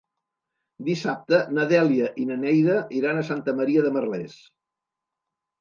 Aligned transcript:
Dissabte 0.87 1.41
na 1.57 1.67
Dèlia 1.73 2.07
i 2.23 2.27
na 2.29 2.37
Neida 2.45 2.79
iran 3.01 3.21
a 3.21 3.27
Santa 3.29 3.55
Maria 3.61 3.85
de 3.89 3.93
Merlès. 3.99 4.35